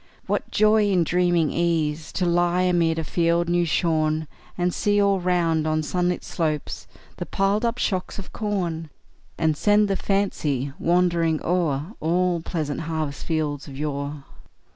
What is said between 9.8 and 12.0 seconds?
the fancy wandering o'er